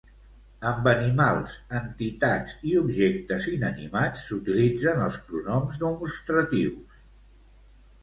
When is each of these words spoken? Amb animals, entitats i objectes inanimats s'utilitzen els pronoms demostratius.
Amb 0.69 0.87
animals, 0.91 1.53
entitats 1.81 2.57
i 2.71 2.73
objectes 2.81 3.47
inanimats 3.59 4.27
s'utilitzen 4.31 5.07
els 5.11 5.23
pronoms 5.31 5.81
demostratius. 5.89 7.03